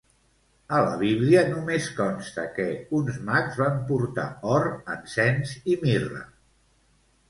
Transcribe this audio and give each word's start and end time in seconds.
A 0.77 0.79
la 0.85 0.95
Bíblia 1.01 1.43
només 1.49 1.91
consta 1.99 2.47
que 2.57 2.67
uns 3.03 3.21
mags 3.31 3.63
van 3.63 3.79
portar 3.93 4.29
or, 4.57 4.69
encens 4.99 5.59
i 5.77 5.83
mirra. 5.89 6.29